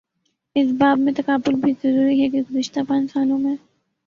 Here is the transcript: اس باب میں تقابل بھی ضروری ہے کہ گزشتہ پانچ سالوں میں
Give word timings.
اس 0.55 0.71
باب 0.79 0.99
میں 0.99 1.13
تقابل 1.13 1.55
بھی 1.55 1.71
ضروری 1.83 2.21
ہے 2.21 2.29
کہ 2.29 2.41
گزشتہ 2.49 2.79
پانچ 2.87 3.11
سالوں 3.13 3.37
میں 3.39 3.55